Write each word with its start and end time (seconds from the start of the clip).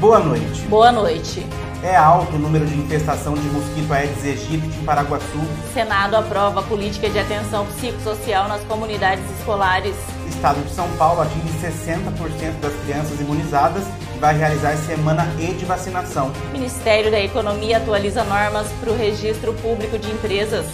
Boa 0.00 0.18
noite. 0.18 0.62
Boa 0.62 0.90
noite. 0.90 1.46
É 1.82 1.94
alto 1.94 2.34
o 2.34 2.38
número 2.38 2.64
de 2.64 2.74
infestação 2.74 3.34
de 3.34 3.46
mosquito 3.50 3.92
Aedes 3.92 4.24
aegypti 4.24 4.78
em 4.78 4.82
Paraguaçu. 4.82 5.38
Senado 5.74 6.16
aprova 6.16 6.62
política 6.62 7.10
de 7.10 7.18
atenção 7.18 7.66
psicossocial 7.66 8.48
nas 8.48 8.62
comunidades 8.62 9.22
escolares. 9.38 9.94
Estado 10.26 10.64
de 10.64 10.72
São 10.72 10.88
Paulo 10.96 11.20
atinge 11.20 11.52
60% 11.62 12.60
das 12.62 12.72
crianças 12.82 13.20
imunizadas 13.20 13.84
e 14.16 14.18
vai 14.18 14.34
realizar 14.38 14.74
semana 14.78 15.28
E 15.38 15.52
de 15.52 15.66
vacinação. 15.66 16.32
Ministério 16.50 17.10
da 17.10 17.20
Economia 17.20 17.76
atualiza 17.76 18.24
normas 18.24 18.68
para 18.80 18.90
o 18.90 18.96
registro 18.96 19.52
público 19.52 19.98
de 19.98 20.10
empresas. 20.10 20.64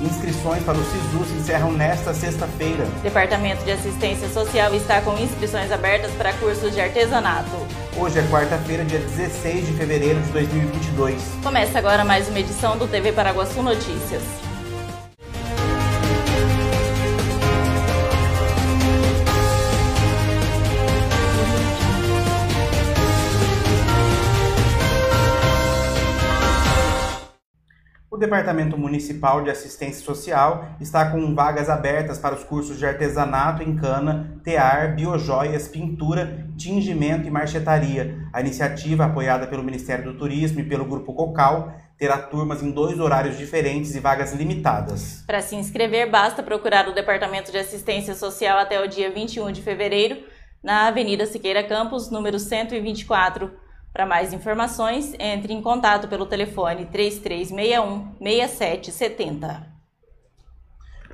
Inscrições 0.00 0.62
para 0.62 0.76
o 0.76 0.84
SISU 0.84 1.24
se 1.24 1.34
encerram 1.34 1.72
nesta 1.72 2.12
sexta-feira. 2.12 2.84
Departamento 3.02 3.64
de 3.64 3.72
Assistência 3.72 4.28
Social 4.28 4.74
está 4.74 5.00
com 5.00 5.16
inscrições 5.18 5.72
abertas 5.72 6.10
para 6.12 6.34
cursos 6.34 6.74
de 6.74 6.80
artesanato. 6.80 7.56
Hoje 7.96 8.18
é 8.18 8.22
quarta-feira, 8.24 8.84
dia 8.84 8.98
16 8.98 9.66
de 9.66 9.72
fevereiro 9.72 10.20
de 10.20 10.32
2022. 10.32 11.22
Começa 11.42 11.78
agora 11.78 12.04
mais 12.04 12.28
uma 12.28 12.38
edição 12.38 12.76
do 12.76 12.86
TV 12.86 13.12
Paraguaçu 13.12 13.62
Notícias. 13.62 14.45
O 28.16 28.18
Departamento 28.18 28.78
Municipal 28.78 29.44
de 29.44 29.50
Assistência 29.50 30.02
Social 30.02 30.70
está 30.80 31.10
com 31.10 31.34
vagas 31.34 31.68
abertas 31.68 32.18
para 32.18 32.34
os 32.34 32.42
cursos 32.42 32.78
de 32.78 32.86
artesanato 32.86 33.62
em 33.62 33.76
cana, 33.76 34.40
tear, 34.42 34.96
biojoias, 34.96 35.68
pintura, 35.68 36.48
tingimento 36.56 37.28
e 37.28 37.30
marchetaria. 37.30 38.26
A 38.32 38.40
iniciativa, 38.40 39.04
apoiada 39.04 39.46
pelo 39.46 39.62
Ministério 39.62 40.02
do 40.02 40.18
Turismo 40.18 40.60
e 40.60 40.64
pelo 40.64 40.86
Grupo 40.86 41.12
Cocal, 41.12 41.74
terá 41.98 42.16
turmas 42.16 42.62
em 42.62 42.70
dois 42.70 42.98
horários 42.98 43.36
diferentes 43.36 43.94
e 43.94 44.00
vagas 44.00 44.32
limitadas. 44.32 45.22
Para 45.26 45.42
se 45.42 45.54
inscrever, 45.54 46.10
basta 46.10 46.42
procurar 46.42 46.88
o 46.88 46.94
Departamento 46.94 47.52
de 47.52 47.58
Assistência 47.58 48.14
Social 48.14 48.56
até 48.56 48.82
o 48.82 48.88
dia 48.88 49.10
21 49.10 49.52
de 49.52 49.60
fevereiro, 49.60 50.24
na 50.64 50.86
Avenida 50.86 51.26
Siqueira 51.26 51.62
Campos, 51.62 52.10
número 52.10 52.38
124. 52.38 53.65
Para 53.96 54.04
mais 54.04 54.34
informações, 54.34 55.14
entre 55.18 55.54
em 55.54 55.62
contato 55.62 56.06
pelo 56.06 56.26
telefone 56.26 56.84
3361 56.84 58.14
6770. 58.18 59.66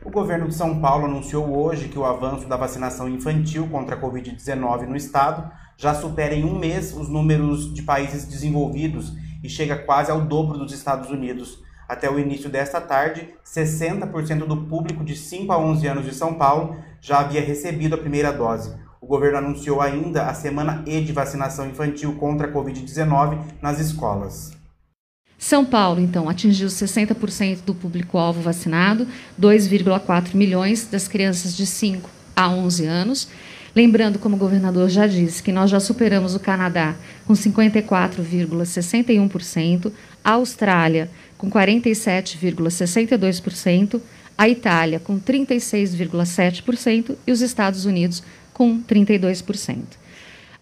O 0.05 0.11
governo 0.11 0.48
de 0.48 0.55
São 0.56 0.80
Paulo 0.80 1.05
anunciou 1.05 1.56
hoje 1.56 1.86
que 1.86 1.97
o 1.97 2.05
avanço 2.05 2.48
da 2.48 2.56
vacinação 2.56 3.08
infantil 3.08 3.69
contra 3.69 3.94
a 3.94 4.00
Covid-19 4.00 4.88
no 4.88 4.97
estado 4.97 5.48
já 5.77 5.94
supera 5.94 6.34
em 6.34 6.44
um 6.44 6.58
mês 6.58 6.92
os 6.92 7.08
números 7.08 7.72
de 7.72 7.83
países 7.83 8.25
desenvolvidos 8.25 9.12
e 9.44 9.48
chega 9.48 9.78
quase 9.78 10.10
ao 10.10 10.20
dobro 10.20 10.58
dos 10.58 10.72
Estados 10.72 11.08
Unidos. 11.08 11.62
Até 11.88 12.10
o 12.10 12.19
início 12.19 12.50
desta 12.50 12.80
tarde, 12.80 13.33
60% 13.47 14.44
do 14.44 14.56
público 14.64 15.05
de 15.05 15.14
5 15.14 15.53
a 15.53 15.56
11 15.56 15.86
anos 15.86 16.05
de 16.05 16.12
São 16.12 16.34
Paulo 16.34 16.77
já 17.00 17.20
havia 17.20 17.42
recebido 17.42 17.94
a 17.94 17.98
primeira 17.98 18.33
dose. 18.33 18.77
O 19.03 19.06
governo 19.06 19.36
anunciou 19.39 19.81
ainda 19.81 20.27
a 20.27 20.34
semana 20.34 20.84
E 20.86 21.00
de 21.00 21.12
vacinação 21.12 21.69
infantil 21.69 22.14
contra 22.14 22.47
a 22.47 22.53
Covid-19 22.53 23.36
nas 23.61 23.81
escolas. 23.81 24.53
São 25.36 25.64
Paulo, 25.64 26.00
então, 26.00 26.28
atingiu 26.28 26.69
60% 26.69 27.64
do 27.67 27.75
público-alvo 27.75 28.41
vacinado, 28.41 29.09
2,4 29.41 30.36
milhões 30.36 30.86
das 30.86 31.09
crianças 31.09 31.56
de 31.56 31.67
5 31.67 32.09
a 32.36 32.48
11 32.48 32.86
anos. 32.86 33.28
Lembrando, 33.75 34.20
como 34.20 34.36
o 34.36 34.39
governador 34.39 34.89
já 34.89 35.09
disse, 35.09 35.42
que 35.42 35.50
nós 35.50 35.69
já 35.69 35.81
superamos 35.81 36.37
o 36.37 36.41
Canadá 36.41 36.94
com 37.27 37.33
54,61%, 37.33 39.91
a 40.22 40.34
Austrália 40.34 41.11
com 41.37 41.50
47,62%, 41.50 44.00
a 44.39 44.48
Itália 44.48 45.00
com 45.00 45.19
36,7% 45.19 47.16
e 47.26 47.32
os 47.32 47.41
Estados 47.41 47.84
Unidos 47.84 48.22
com 48.52 48.80
32%. 48.82 50.02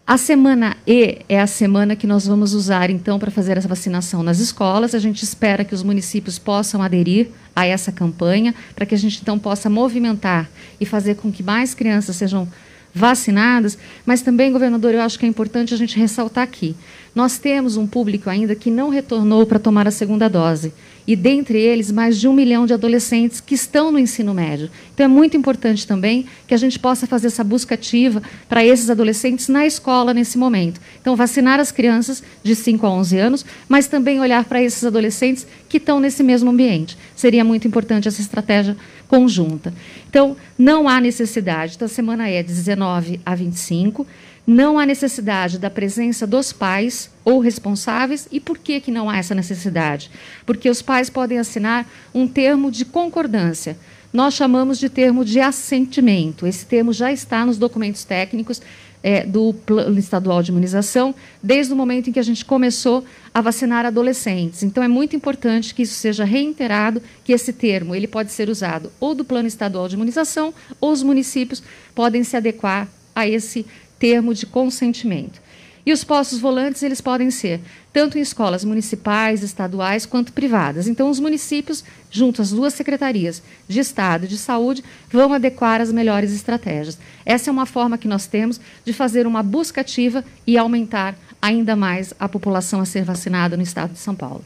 A 0.06 0.16
semana 0.16 0.76
E 0.84 1.18
é 1.28 1.40
a 1.40 1.46
semana 1.46 1.94
que 1.94 2.04
nós 2.04 2.26
vamos 2.26 2.52
usar, 2.52 2.90
então, 2.90 3.16
para 3.16 3.30
fazer 3.30 3.56
essa 3.56 3.68
vacinação 3.68 4.24
nas 4.24 4.40
escolas. 4.40 4.92
A 4.92 4.98
gente 4.98 5.22
espera 5.22 5.64
que 5.64 5.72
os 5.72 5.84
municípios 5.84 6.36
possam 6.36 6.82
aderir 6.82 7.28
a 7.54 7.64
essa 7.64 7.92
campanha, 7.92 8.52
para 8.74 8.84
que 8.84 8.94
a 8.94 8.98
gente, 8.98 9.20
então, 9.22 9.38
possa 9.38 9.70
movimentar 9.70 10.50
e 10.80 10.84
fazer 10.84 11.14
com 11.14 11.30
que 11.30 11.44
mais 11.44 11.74
crianças 11.74 12.16
sejam 12.16 12.48
vacinadas. 12.92 13.78
Mas 14.04 14.20
também, 14.20 14.50
governador, 14.50 14.94
eu 14.94 15.00
acho 15.00 15.16
que 15.16 15.24
é 15.24 15.28
importante 15.28 15.72
a 15.72 15.76
gente 15.76 15.96
ressaltar 15.96 16.42
aqui: 16.42 16.74
nós 17.14 17.38
temos 17.38 17.76
um 17.76 17.86
público 17.86 18.28
ainda 18.28 18.56
que 18.56 18.68
não 18.68 18.88
retornou 18.90 19.46
para 19.46 19.60
tomar 19.60 19.86
a 19.86 19.92
segunda 19.92 20.28
dose 20.28 20.72
e 21.06 21.16
dentre 21.16 21.58
eles 21.58 21.90
mais 21.90 22.18
de 22.18 22.28
um 22.28 22.32
milhão 22.32 22.66
de 22.66 22.72
adolescentes 22.72 23.40
que 23.40 23.54
estão 23.54 23.90
no 23.90 23.98
ensino 23.98 24.34
médio. 24.34 24.70
Então 24.94 25.04
é 25.04 25.08
muito 25.08 25.36
importante 25.36 25.86
também 25.86 26.26
que 26.46 26.54
a 26.54 26.56
gente 26.56 26.78
possa 26.78 27.06
fazer 27.06 27.28
essa 27.28 27.42
busca 27.42 27.74
ativa 27.74 28.22
para 28.48 28.64
esses 28.64 28.90
adolescentes 28.90 29.48
na 29.48 29.66
escola 29.66 30.14
nesse 30.14 30.38
momento. 30.38 30.80
Então 31.00 31.16
vacinar 31.16 31.60
as 31.60 31.72
crianças 31.72 32.22
de 32.42 32.54
5 32.54 32.86
a 32.86 32.90
11 32.90 33.18
anos, 33.18 33.46
mas 33.68 33.86
também 33.86 34.20
olhar 34.20 34.44
para 34.44 34.62
esses 34.62 34.84
adolescentes 34.84 35.46
que 35.68 35.78
estão 35.78 36.00
nesse 36.00 36.22
mesmo 36.22 36.50
ambiente. 36.50 36.96
Seria 37.14 37.44
muito 37.44 37.66
importante 37.66 38.08
essa 38.08 38.20
estratégia 38.20 38.76
conjunta. 39.08 39.74
Então 40.08 40.36
não 40.58 40.88
há 40.88 41.00
necessidade, 41.00 41.74
então 41.76 41.86
a 41.86 41.88
semana 41.88 42.28
é 42.28 42.42
de 42.42 42.52
19 42.52 43.20
a 43.24 43.34
25 43.34 44.06
não 44.50 44.80
há 44.80 44.84
necessidade 44.84 45.60
da 45.60 45.70
presença 45.70 46.26
dos 46.26 46.52
pais 46.52 47.08
ou 47.24 47.38
responsáveis. 47.38 48.26
E 48.32 48.40
por 48.40 48.58
que, 48.58 48.80
que 48.80 48.90
não 48.90 49.08
há 49.08 49.16
essa 49.16 49.32
necessidade? 49.32 50.10
Porque 50.44 50.68
os 50.68 50.82
pais 50.82 51.08
podem 51.08 51.38
assinar 51.38 51.88
um 52.12 52.26
termo 52.26 52.68
de 52.68 52.84
concordância. 52.84 53.78
Nós 54.12 54.34
chamamos 54.34 54.76
de 54.80 54.88
termo 54.88 55.24
de 55.24 55.38
assentimento. 55.38 56.48
Esse 56.48 56.66
termo 56.66 56.92
já 56.92 57.12
está 57.12 57.46
nos 57.46 57.58
documentos 57.58 58.02
técnicos 58.02 58.60
é, 59.04 59.24
do 59.24 59.54
Plano 59.54 59.96
Estadual 60.00 60.42
de 60.42 60.50
Imunização, 60.50 61.14
desde 61.40 61.72
o 61.72 61.76
momento 61.76 62.10
em 62.10 62.12
que 62.12 62.18
a 62.18 62.24
gente 62.24 62.44
começou 62.44 63.04
a 63.32 63.40
vacinar 63.40 63.86
adolescentes. 63.86 64.64
Então, 64.64 64.82
é 64.82 64.88
muito 64.88 65.14
importante 65.14 65.72
que 65.72 65.82
isso 65.82 65.94
seja 65.94 66.24
reiterado, 66.24 67.00
que 67.22 67.32
esse 67.32 67.52
termo 67.52 67.94
ele 67.94 68.08
pode 68.08 68.32
ser 68.32 68.50
usado 68.50 68.90
ou 68.98 69.14
do 69.14 69.24
Plano 69.24 69.46
Estadual 69.46 69.86
de 69.86 69.94
Imunização, 69.94 70.52
ou 70.80 70.90
os 70.90 71.04
municípios 71.04 71.62
podem 71.94 72.24
se 72.24 72.36
adequar 72.36 72.88
a 73.14 73.28
esse 73.28 73.64
termo 74.00 74.34
de 74.34 74.46
consentimento. 74.46 75.40
E 75.84 75.92
os 75.92 76.04
postos 76.04 76.38
volantes 76.38 76.82
eles 76.82 77.00
podem 77.00 77.30
ser 77.30 77.60
tanto 77.92 78.18
em 78.18 78.20
escolas 78.20 78.64
municipais, 78.64 79.42
estaduais 79.42 80.06
quanto 80.06 80.32
privadas. 80.32 80.86
Então 80.86 81.08
os 81.08 81.18
municípios, 81.18 81.82
junto 82.10 82.42
às 82.42 82.50
duas 82.50 82.74
secretarias 82.74 83.42
de 83.68 83.80
Estado 83.80 84.24
e 84.24 84.28
de 84.28 84.36
Saúde, 84.36 84.84
vão 85.10 85.32
adequar 85.32 85.80
as 85.80 85.90
melhores 85.90 86.32
estratégias. 86.32 86.98
Essa 87.24 87.50
é 87.50 87.52
uma 87.52 87.66
forma 87.66 87.98
que 87.98 88.08
nós 88.08 88.26
temos 88.26 88.60
de 88.84 88.92
fazer 88.92 89.26
uma 89.26 89.42
busca 89.42 89.80
ativa 89.80 90.24
e 90.46 90.58
aumentar 90.58 91.16
ainda 91.40 91.74
mais 91.74 92.12
a 92.20 92.28
população 92.28 92.80
a 92.80 92.84
ser 92.84 93.04
vacinada 93.04 93.56
no 93.56 93.62
estado 93.62 93.92
de 93.92 93.98
São 93.98 94.14
Paulo. 94.14 94.44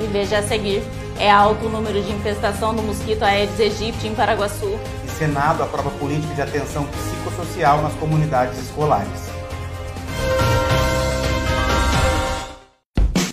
E 0.00 0.06
veja 0.12 0.38
a 0.38 0.42
seguir, 0.42 0.82
é 1.18 1.30
alto 1.30 1.66
o 1.66 1.70
número 1.70 2.02
de 2.02 2.12
infestação 2.12 2.74
do 2.74 2.82
mosquito 2.82 3.22
Aedes 3.22 3.58
aegypti 3.58 4.06
em 4.06 4.14
Paraguaçu. 4.14 4.78
Senado 5.18 5.64
aprova 5.64 5.90
política 5.90 6.32
de 6.32 6.42
atenção 6.42 6.86
psicossocial 6.86 7.82
nas 7.82 7.92
comunidades 7.94 8.56
escolares. 8.58 9.28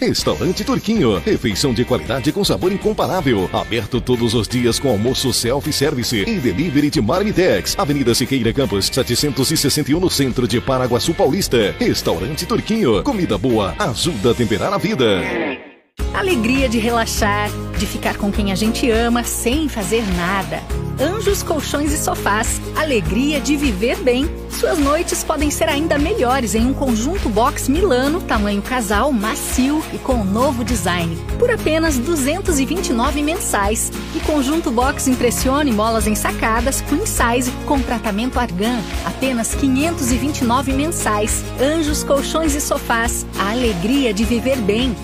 Restaurante 0.01 0.63
Turquinho. 0.63 1.19
Refeição 1.19 1.73
de 1.73 1.85
qualidade 1.85 2.31
com 2.31 2.43
sabor 2.43 2.71
incomparável. 2.71 3.49
Aberto 3.53 4.01
todos 4.01 4.33
os 4.33 4.47
dias 4.47 4.79
com 4.79 4.89
almoço 4.89 5.31
self-service 5.31 6.23
e 6.27 6.39
delivery 6.39 6.89
de 6.89 7.01
Marmitex. 7.01 7.75
Avenida 7.77 8.13
Siqueira 8.13 8.51
Campos, 8.51 8.85
761 8.87 9.99
no 9.99 10.09
centro 10.09 10.47
de 10.47 10.59
Paraguaçu 10.59 11.13
Paulista. 11.13 11.75
Restaurante 11.79 12.45
Turquinho. 12.45 13.03
Comida 13.03 13.37
boa 13.37 13.73
ajuda 13.79 14.31
a 14.31 14.33
temperar 14.35 14.73
a 14.73 14.77
vida. 14.77 15.21
Alegria 16.15 16.69
de 16.69 16.79
relaxar, 16.79 17.49
de 17.77 17.85
ficar 17.85 18.15
com 18.15 18.31
quem 18.31 18.49
a 18.49 18.55
gente 18.55 18.89
ama 18.89 19.21
sem 19.25 19.67
fazer 19.67 20.01
nada. 20.15 20.63
Anjos 20.97 21.43
Colchões 21.43 21.91
e 21.91 21.97
Sofás. 21.97 22.61
Alegria 22.73 23.41
de 23.41 23.57
viver 23.57 23.97
bem. 23.97 24.25
Suas 24.49 24.79
noites 24.79 25.25
podem 25.25 25.51
ser 25.51 25.67
ainda 25.67 25.99
melhores 25.99 26.55
em 26.55 26.65
um 26.65 26.73
conjunto 26.73 27.27
box 27.27 27.67
Milano, 27.67 28.21
tamanho 28.21 28.61
casal, 28.61 29.11
macio 29.11 29.83
e 29.93 29.97
com 29.97 30.23
novo 30.23 30.63
design. 30.63 31.17
Por 31.37 31.51
apenas 31.51 31.97
229 31.97 33.21
mensais. 33.21 33.91
E 34.15 34.19
conjunto 34.21 34.71
box 34.71 35.09
Impressione 35.09 35.73
molas 35.73 36.07
ensacadas, 36.07 36.79
queen 36.79 37.05
size 37.05 37.51
com 37.65 37.81
tratamento 37.81 38.39
argan. 38.39 38.79
Apenas 39.05 39.53
529 39.53 40.71
mensais. 40.71 41.43
Anjos 41.59 42.05
Colchões 42.05 42.55
e 42.55 42.61
Sofás. 42.61 43.25
A 43.37 43.51
alegria 43.51 44.13
de 44.13 44.23
viver 44.23 44.57
bem. 44.61 44.95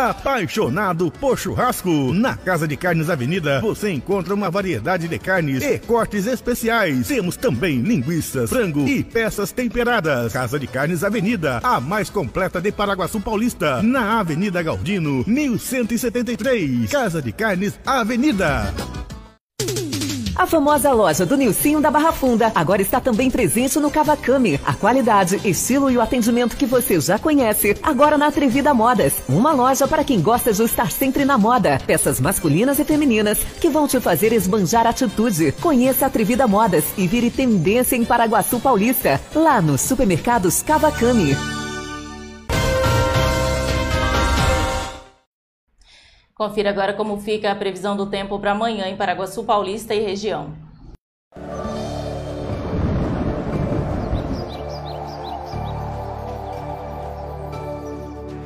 Apaixonado 0.00 1.10
por 1.10 1.38
churrasco? 1.38 2.12
Na 2.12 2.36
Casa 2.36 2.66
de 2.66 2.76
Carnes 2.76 3.10
Avenida 3.10 3.60
você 3.60 3.90
encontra 3.90 4.34
uma 4.34 4.50
variedade 4.50 5.08
de 5.08 5.18
carnes 5.18 5.62
e 5.62 5.78
cortes 5.78 6.26
especiais. 6.26 7.08
Temos 7.08 7.36
também 7.36 7.80
linguiças, 7.80 8.50
frango 8.50 8.86
e 8.86 9.02
peças 9.02 9.52
temperadas. 9.52 10.32
Casa 10.32 10.58
de 10.58 10.66
Carnes 10.66 11.02
Avenida, 11.02 11.60
a 11.62 11.80
mais 11.80 12.08
completa 12.08 12.60
de 12.60 12.70
Paraguaçu 12.70 13.20
Paulista, 13.20 13.82
na 13.82 14.20
Avenida 14.20 14.62
Galdino, 14.62 15.24
1173. 15.26 16.90
Casa 16.90 17.20
de 17.20 17.32
Carnes 17.32 17.78
Avenida. 17.84 18.72
A 20.40 20.46
famosa 20.46 20.90
loja 20.90 21.26
do 21.26 21.36
Nilcinho 21.36 21.82
da 21.82 21.90
Barra 21.90 22.12
Funda 22.12 22.50
agora 22.54 22.80
está 22.80 22.98
também 22.98 23.30
presente 23.30 23.78
no 23.78 23.90
Cavacame. 23.90 24.58
A 24.64 24.72
qualidade, 24.72 25.38
estilo 25.44 25.90
e 25.90 25.98
o 25.98 26.00
atendimento 26.00 26.56
que 26.56 26.64
você 26.64 26.98
já 26.98 27.18
conhece, 27.18 27.76
agora 27.82 28.16
na 28.16 28.28
Atrevida 28.28 28.72
Modas. 28.72 29.12
Uma 29.28 29.52
loja 29.52 29.86
para 29.86 30.02
quem 30.02 30.18
gosta 30.18 30.50
de 30.50 30.62
estar 30.62 30.90
sempre 30.90 31.26
na 31.26 31.36
moda. 31.36 31.78
Peças 31.86 32.18
masculinas 32.18 32.78
e 32.78 32.84
femininas 32.84 33.40
que 33.60 33.68
vão 33.68 33.86
te 33.86 34.00
fazer 34.00 34.32
esbanjar 34.32 34.86
atitude. 34.86 35.52
Conheça 35.60 36.06
a 36.06 36.08
Atrevida 36.08 36.48
Modas 36.48 36.84
e 36.96 37.06
vire 37.06 37.30
tendência 37.30 37.94
em 37.94 38.04
Paraguaçu 38.06 38.58
Paulista. 38.60 39.20
Lá 39.34 39.60
nos 39.60 39.82
supermercados 39.82 40.62
Cavacame. 40.62 41.36
Confira 46.40 46.70
agora 46.70 46.94
como 46.94 47.18
fica 47.18 47.50
a 47.50 47.54
previsão 47.54 47.94
do 47.94 48.06
tempo 48.06 48.38
para 48.38 48.52
amanhã 48.52 48.88
em 48.88 48.96
Paraguaçu 48.96 49.44
Paulista 49.44 49.94
e 49.94 50.00
região. 50.00 50.46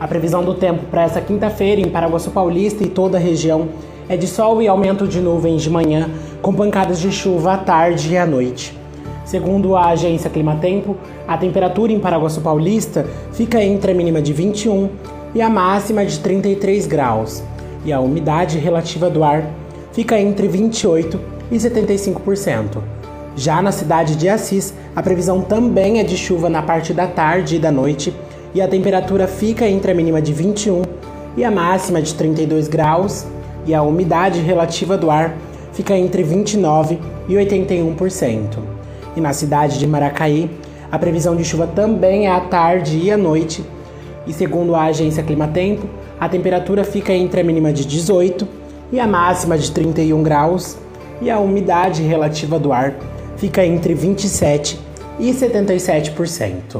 A 0.00 0.08
previsão 0.08 0.44
do 0.44 0.55
tempo 0.55 0.87
para 0.87 1.05
essa 1.05 1.20
quinta-feira 1.20 1.81
em 1.81 1.88
Paraguaçu 1.88 2.32
Paulista 2.32 2.82
e 2.82 2.88
toda 2.88 3.17
a 3.17 3.20
região 3.20 3.69
é 4.08 4.17
de 4.17 4.26
sol 4.26 4.61
e 4.61 4.67
aumento 4.67 5.06
de 5.06 5.20
nuvens 5.20 5.62
de 5.62 5.70
manhã, 5.70 6.11
com 6.43 6.52
pancadas 6.52 6.99
de 6.99 7.12
chuva 7.12 7.52
à 7.52 7.58
tarde 7.58 8.12
e 8.12 8.19
à 8.19 8.26
noite. 8.26 8.76
Segundo 9.25 9.76
a 9.76 9.91
agência 9.91 10.29
Climatempo, 10.29 10.96
a 11.29 11.38
temperatura 11.38 11.93
em 11.93 12.00
Paraguaçu 12.00 12.41
Paulista 12.41 13.06
fica 13.32 13.62
entre 13.62 13.93
a 13.93 13.94
mínima 13.94 14.20
de 14.20 14.32
21 14.32 14.91
e 15.32 15.41
a 15.41 15.49
máxima 15.49 16.05
de 16.05 16.19
33 16.19 16.88
graus 16.88 17.54
e 17.84 17.92
a 17.92 18.00
umidade 18.00 18.58
relativa 18.58 19.10
do 19.10 19.22
ar 19.22 19.44
fica 19.92 20.19
entre 20.19 20.48
28% 20.48 21.19
e 21.50 21.56
75%. 21.56 22.82
Já 23.36 23.60
na 23.60 23.72
cidade 23.72 24.16
de 24.16 24.28
Assis, 24.28 24.72
a 24.94 25.02
previsão 25.02 25.40
também 25.40 25.98
é 25.98 26.04
de 26.04 26.16
chuva 26.16 26.48
na 26.48 26.62
parte 26.62 26.92
da 26.92 27.06
tarde 27.06 27.56
e 27.56 27.58
da 27.58 27.70
noite 27.70 28.14
e 28.54 28.62
a 28.62 28.69
temperatura 28.69 29.26
fica 29.26 29.66
entre 29.66 29.90
a 29.90 29.94
mínima 29.94 30.22
de 30.22 30.32
21 30.32 30.82
e 31.36 31.44
a 31.44 31.50
máxima 31.50 32.00
de 32.00 32.14
32 32.14 32.69
graus 32.69 33.26
e 33.66 33.75
a 33.75 33.82
umidade 33.82 34.40
relativa 34.40 34.96
do 34.96 35.10
ar 35.10 35.36
fica 35.72 35.96
entre 35.96 36.22
29% 36.22 36.98
e 37.28 37.34
81%. 37.34 38.58
E 39.16 39.20
na 39.20 39.32
cidade 39.32 39.78
de 39.78 39.86
Maracaí, 39.86 40.50
a 40.90 40.98
previsão 40.98 41.34
de 41.34 41.44
chuva 41.44 41.66
também 41.66 42.26
é 42.26 42.31
à 42.31 42.40
tarde 42.40 42.98
e 42.98 43.10
à 43.10 43.16
noite 43.16 43.64
e 44.26 44.32
segundo 44.32 44.75
a 44.75 44.84
agência 44.84 45.22
Climatempo, 45.22 45.88
a 46.25 46.29
temperatura 46.29 46.85
fica 46.85 47.12
entre 47.12 47.43
a 47.43 47.44
mínima 47.44 47.71
de 47.71 47.85
18 47.85 48.49
e 48.91 48.99
a 48.99 49.06
máxima 49.06 49.59
de 49.59 49.71
31 49.71 50.23
graus, 50.23 50.79
e 51.21 51.31
a 51.31 51.38
umidade 51.38 52.03
relativa 52.03 52.59
do 52.59 52.73
ar 52.73 52.94
fica 53.37 53.62
entre 53.62 53.93
27 53.93 54.81
e 55.19 55.31
77%. 55.32 56.79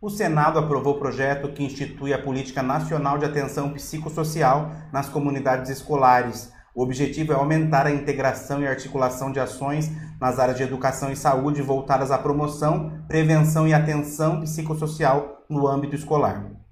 O 0.00 0.08
Senado 0.08 0.60
aprovou 0.60 0.94
o 0.94 0.98
projeto 1.00 1.48
que 1.48 1.64
institui 1.64 2.14
a 2.14 2.22
Política 2.22 2.62
Nacional 2.62 3.18
de 3.18 3.24
Atenção 3.24 3.70
Psicossocial 3.70 4.70
nas 4.92 5.08
comunidades 5.08 5.68
escolares. 5.68 6.52
O 6.72 6.84
objetivo 6.84 7.32
é 7.32 7.34
aumentar 7.34 7.84
a 7.84 7.90
integração 7.90 8.62
e 8.62 8.68
articulação 8.68 9.32
de 9.32 9.40
ações 9.40 9.90
nas 10.20 10.38
áreas 10.38 10.56
de 10.56 10.62
educação 10.62 11.10
e 11.10 11.16
saúde 11.16 11.60
voltadas 11.62 12.12
à 12.12 12.18
promoção, 12.18 12.92
prevenção 13.08 13.66
e 13.66 13.74
atenção 13.74 14.40
psicossocial 14.42 15.44
no 15.50 15.66
âmbito 15.66 15.96
escolar. 15.96 16.63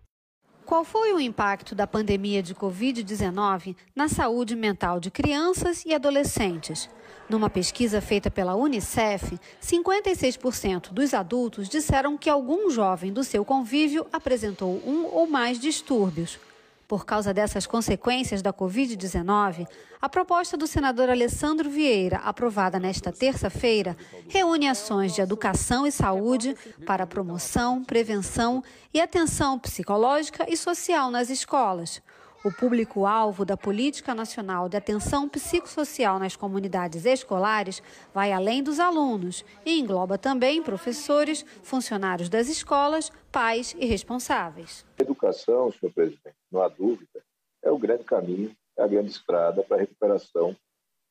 Qual 0.73 0.87
foi 0.87 1.13
o 1.13 1.21
impacto 1.21 1.75
da 1.75 1.87
pandemia 1.87 2.43
de 2.43 2.55
Covid-19 2.55 3.77
na 3.95 4.09
saúde 4.09 4.57
mental 4.57 4.99
de 4.99 5.11
crianças 5.11 5.85
e 5.85 5.93
adolescentes? 5.93 6.89
Numa 7.29 7.51
pesquisa 7.51 8.01
feita 8.01 8.31
pela 8.31 8.55
Unicef, 8.55 9.39
56% 9.61 10.91
dos 10.91 11.13
adultos 11.13 11.69
disseram 11.69 12.17
que 12.17 12.31
algum 12.31 12.71
jovem 12.71 13.13
do 13.13 13.23
seu 13.23 13.45
convívio 13.45 14.07
apresentou 14.11 14.83
um 14.87 15.05
ou 15.13 15.27
mais 15.27 15.59
distúrbios. 15.59 16.39
Por 16.93 17.06
causa 17.06 17.33
dessas 17.33 17.67
consequências 17.67 18.43
da 18.43 18.53
Covid-19, 18.53 19.67
a 19.99 20.11
proposta 20.11 20.59
do 20.59 20.67
senador 20.67 21.09
Alessandro 21.09 21.71
Vieira, 21.71 22.19
aprovada 22.19 22.79
nesta 22.79 23.11
terça-feira, 23.11 23.97
reúne 24.29 24.69
ações 24.69 25.15
de 25.15 25.23
educação 25.23 25.87
e 25.87 25.91
saúde 25.91 26.55
para 26.85 27.06
promoção, 27.06 27.83
prevenção 27.83 28.62
e 28.93 29.00
atenção 29.00 29.59
psicológica 29.59 30.44
e 30.47 30.55
social 30.55 31.11
nas 31.11 31.31
escolas. 31.31 32.03
O 32.44 32.53
público-alvo 32.53 33.47
da 33.47 33.56
Política 33.56 34.15
Nacional 34.15 34.69
de 34.69 34.77
Atenção 34.77 35.31
Psicossocial 35.31 36.19
nas 36.19 36.37
Comunidades 36.37 37.06
Escolares 37.06 37.83
vai 38.12 38.33
além 38.33 38.62
dos 38.62 38.79
alunos 38.79 39.47
e 39.65 39.81
engloba 39.81 40.19
também 40.19 40.62
professores, 40.62 41.43
funcionários 41.62 42.29
das 42.29 42.49
escolas, 42.49 43.11
pais 43.31 43.75
e 43.79 43.87
responsáveis. 43.87 44.85
Educação, 44.99 45.73
senhor 45.73 45.91
presidente 45.95 46.42
não 46.52 46.62
há 46.62 46.69
dúvida, 46.69 47.25
é 47.62 47.70
o 47.70 47.78
grande 47.78 48.04
caminho, 48.04 48.54
é 48.76 48.82
a 48.82 48.87
grande 48.87 49.10
estrada 49.10 49.62
para 49.62 49.76
a 49.76 49.81
recuperação 49.81 50.56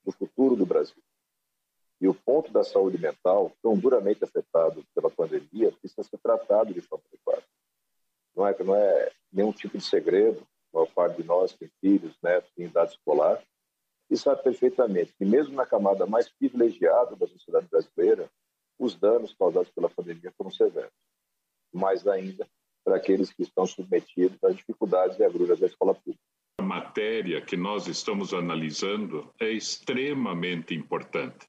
do 0.03 0.11
futuro 0.11 0.55
do 0.55 0.65
Brasil. 0.65 1.01
E 1.99 2.07
o 2.07 2.13
ponto 2.13 2.51
da 2.51 2.63
saúde 2.63 2.97
mental, 2.97 3.51
tão 3.61 3.77
duramente 3.77 4.23
afetado 4.23 4.83
pela 4.93 5.09
pandemia, 5.09 5.71
precisa 5.71 6.03
ser 6.03 6.17
tratado 6.17 6.73
de 6.73 6.81
forma 6.81 7.03
adequada. 7.07 7.43
Não 8.35 8.47
é, 8.47 8.63
não 8.63 8.75
é 8.75 9.11
nenhum 9.31 9.51
tipo 9.51 9.77
de 9.77 9.83
segredo, 9.83 10.45
a 10.73 10.77
maior 10.77 10.91
parte 10.93 11.21
de 11.21 11.27
nós 11.27 11.53
tem 11.53 11.69
filhos, 11.79 12.17
netos 12.23 12.51
em 12.57 12.63
idade 12.63 12.91
escolar, 12.91 13.43
e 14.09 14.17
sabe 14.17 14.43
perfeitamente 14.43 15.13
que 15.13 15.23
mesmo 15.23 15.55
na 15.55 15.65
camada 15.65 16.05
mais 16.05 16.27
privilegiada 16.27 17.15
da 17.15 17.27
sociedade 17.27 17.67
brasileira, 17.67 18.29
os 18.79 18.95
danos 18.95 19.33
causados 19.33 19.69
pela 19.71 19.89
pandemia 19.89 20.33
foram 20.35 20.51
severos. 20.51 20.91
Mais 21.71 22.07
ainda, 22.07 22.47
para 22.83 22.98
aqueles 22.98 23.31
que 23.31 23.44
estão 23.44 23.66
submetidos 23.66 24.44
às 24.44 24.56
dificuldades 24.56 25.19
e 25.19 25.24
agruras 25.24 25.60
da 25.60 25.68
escola 25.68 25.94
pública. 25.94 26.19
A 26.60 26.63
matéria 26.63 27.42
que 27.42 27.57
nós 27.57 27.88
estamos 27.88 28.33
analisando 28.33 29.31
é 29.39 29.50
extremamente 29.50 30.74
importante. 30.74 31.48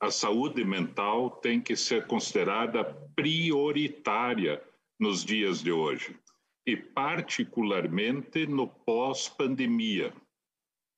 A 0.00 0.10
saúde 0.10 0.64
mental 0.64 1.30
tem 1.30 1.60
que 1.60 1.76
ser 1.76 2.06
considerada 2.06 2.84
prioritária 3.14 4.62
nos 4.98 5.24
dias 5.24 5.62
de 5.62 5.70
hoje, 5.70 6.18
e 6.66 6.76
particularmente 6.76 8.46
no 8.46 8.66
pós-pandemia. 8.66 10.12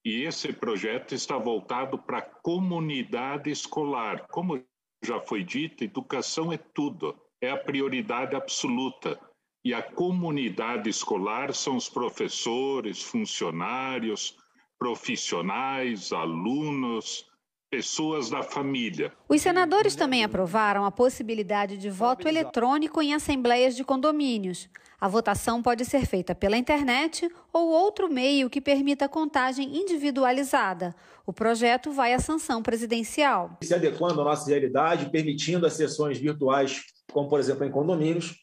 E 0.04 0.22
esse 0.22 0.52
projeto 0.52 1.14
está 1.14 1.36
voltado 1.36 1.98
para 1.98 2.18
a 2.18 2.22
comunidade 2.22 3.50
escolar. 3.50 4.26
Como 4.28 4.64
já 5.04 5.20
foi 5.20 5.44
dito, 5.44 5.84
educação 5.84 6.52
é 6.52 6.56
tudo, 6.56 7.16
é 7.40 7.50
a 7.50 7.56
prioridade 7.56 8.34
absoluta 8.34 9.18
e 9.64 9.72
a 9.72 9.82
comunidade 9.82 10.90
escolar 10.90 11.54
são 11.54 11.76
os 11.76 11.88
professores, 11.88 13.02
funcionários, 13.02 14.36
profissionais, 14.78 16.12
alunos, 16.12 17.24
pessoas 17.70 18.28
da 18.28 18.42
família. 18.42 19.12
Os 19.28 19.40
senadores 19.40 19.94
também 19.94 20.24
aprovaram 20.24 20.84
a 20.84 20.90
possibilidade 20.90 21.78
de 21.78 21.88
voto 21.88 22.28
eletrônico 22.28 23.00
em 23.00 23.14
assembleias 23.14 23.74
de 23.76 23.84
condomínios. 23.84 24.68
A 25.00 25.08
votação 25.08 25.62
pode 25.62 25.84
ser 25.84 26.04
feita 26.06 26.34
pela 26.34 26.56
internet 26.56 27.28
ou 27.52 27.70
outro 27.70 28.12
meio 28.12 28.50
que 28.50 28.60
permita 28.60 29.08
contagem 29.08 29.76
individualizada. 29.76 30.94
O 31.24 31.32
projeto 31.32 31.90
vai 31.92 32.12
à 32.12 32.18
sanção 32.18 32.62
presidencial. 32.62 33.56
Se 33.62 33.74
adequando 33.74 34.20
à 34.20 34.24
nossa 34.24 34.50
realidade, 34.50 35.10
permitindo 35.10 35.66
as 35.66 35.72
sessões 35.72 36.18
virtuais, 36.18 36.82
como 37.10 37.28
por 37.28 37.40
exemplo 37.40 37.64
em 37.64 37.70
condomínios, 37.70 38.36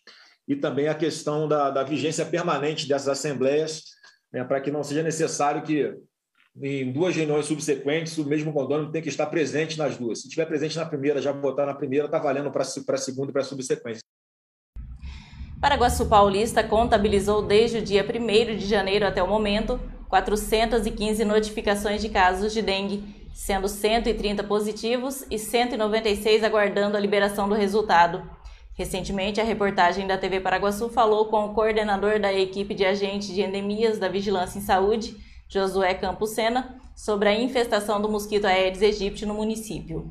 e 0.50 0.56
também 0.56 0.88
a 0.88 0.96
questão 0.96 1.48
da, 1.48 1.70
da 1.70 1.84
vigência 1.84 2.25
permanente 2.25 2.88
dessas 2.88 3.08
assembleias, 3.08 3.84
né, 4.34 4.44
para 4.44 4.60
que 4.60 4.72
não 4.72 4.84
seja 4.84 5.03
necessário 5.03 5.62
que 5.62 5.96
em 6.60 6.91
duas 6.91 7.15
reuniões 7.15 7.46
subsequentes 7.46 8.18
o 8.18 8.25
mesmo 8.25 8.51
condômino 8.51 8.91
tenha 8.91 9.03
que 9.03 9.10
estar 9.10 9.27
presente 9.27 9.77
nas 9.77 9.96
duas. 9.96 10.22
Se 10.22 10.27
estiver 10.27 10.48
presente 10.48 10.75
na 10.75 10.86
primeira, 10.88 11.22
já 11.22 11.32
votar 11.32 11.68
na 11.68 11.75
primeira, 11.75 12.06
está 12.06 12.18
valendo 12.18 12.50
para 12.51 12.63
a 12.63 12.98
segunda 12.98 13.29
e 13.29 13.34
para 13.34 13.44
a 13.44 13.46
subsequência. 13.46 14.01
Paraguaçu 15.62 16.08
Paulista 16.08 16.63
contabilizou 16.63 17.44
desde 17.44 17.77
o 17.77 17.82
dia 17.82 18.03
1 18.03 18.58
de 18.58 18.65
janeiro 18.65 19.06
até 19.06 19.22
o 19.22 19.27
momento 19.27 19.79
415 20.10 21.24
notificações 21.25 22.01
de 22.01 22.10
casos 22.10 22.51
de 22.51 22.63
dengue, 22.63 23.03
sendo 23.34 23.68
130 23.68 24.44
positivos 24.46 25.24
e 25.29 25.38
196 25.38 26.44
aguardando 26.44 26.98
a 26.98 27.00
liberação 27.00 27.48
do 27.48 27.53
resultado. 27.53 28.38
Recentemente, 28.79 29.41
a 29.41 29.43
reportagem 29.43 30.07
da 30.07 30.17
TV 30.17 30.39
Paraguaçu 30.39 30.88
falou 30.88 31.25
com 31.25 31.48
o 31.48 31.53
coordenador 31.53 32.17
da 32.17 32.31
equipe 32.31 32.74
de 32.74 32.86
agentes 32.86 33.27
de 33.27 33.41
endemias 33.41 34.00
da 34.00 34.07
Vigilância 34.07 34.57
em 34.57 34.62
Saúde, 34.62 35.17
Josué 35.50 35.93
Campos 35.95 36.29
Sena, 36.29 36.77
sobre 36.95 37.27
a 37.27 37.38
infestação 37.38 38.01
do 38.01 38.07
mosquito 38.07 38.45
Aedes 38.45 38.81
aegypti 38.81 39.25
no 39.25 39.33
município. 39.33 40.09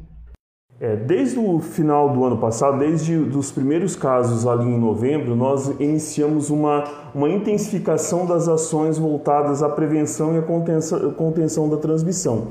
É, 0.78 0.96
desde 0.96 1.38
o 1.38 1.58
final 1.60 2.10
do 2.10 2.22
ano 2.22 2.36
passado, 2.36 2.78
desde 2.78 3.16
os 3.16 3.50
primeiros 3.50 3.96
casos 3.96 4.46
ali 4.46 4.66
em 4.66 4.78
novembro, 4.78 5.34
nós 5.34 5.68
iniciamos 5.80 6.50
uma, 6.50 6.84
uma 7.14 7.30
intensificação 7.30 8.26
das 8.26 8.48
ações 8.48 8.98
voltadas 8.98 9.62
à 9.62 9.70
prevenção 9.70 10.34
e 10.34 10.38
à 10.40 10.42
contenção, 10.42 11.10
contenção 11.14 11.70
da 11.70 11.78
transmissão. 11.78 12.48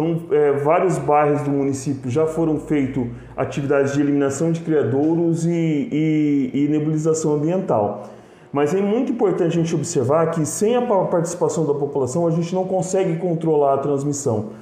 Então, 0.00 0.18
é, 0.30 0.52
vários 0.52 0.96
bairros 0.96 1.42
do 1.42 1.50
município 1.50 2.10
já 2.10 2.26
foram 2.26 2.58
feitas 2.58 3.06
atividades 3.36 3.92
de 3.92 4.00
eliminação 4.00 4.50
de 4.50 4.60
criadouros 4.60 5.44
e, 5.44 5.50
e, 5.50 6.50
e, 6.54 6.68
nebulização 6.68 7.34
ambiental. 7.34 8.08
Mas 8.50 8.74
é 8.74 8.80
muito 8.80 9.12
importante 9.12 9.58
a 9.58 9.60
gente 9.62 9.74
observar 9.74 10.30
que 10.30 10.46
sem 10.46 10.74
a 10.74 10.80
participação 10.80 11.66
da 11.66 11.74
população 11.74 12.26
a 12.26 12.30
gente 12.30 12.54
não 12.54 12.64
consegue 12.64 13.18
controlar 13.18 13.74
a 13.74 13.78
transmissão. 13.78 14.52